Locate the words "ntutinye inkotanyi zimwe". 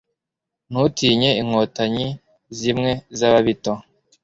0.69-2.91